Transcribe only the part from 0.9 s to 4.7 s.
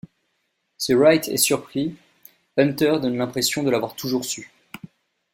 Wright est surpris, Hunter donne l'impression de l'avoir toujours su.